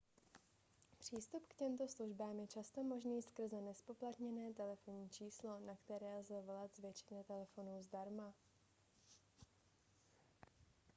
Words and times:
přístup 0.97 1.47
k 1.47 1.53
těmto 1.55 1.87
službám 1.87 2.39
je 2.39 2.47
často 2.47 2.83
možný 2.83 3.21
skrze 3.21 3.61
nezpoplatněné 3.61 4.53
telefonní 4.53 5.09
číslo 5.09 5.59
na 5.65 5.75
které 5.75 6.15
lze 6.15 6.41
volat 6.41 6.75
z 6.75 6.79
většiny 6.79 7.23
telefonů 7.23 7.81
zdarma 7.81 8.33